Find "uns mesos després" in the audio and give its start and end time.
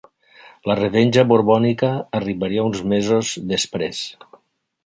2.71-4.05